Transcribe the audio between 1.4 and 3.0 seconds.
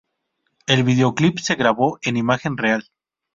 grabó en imagen real.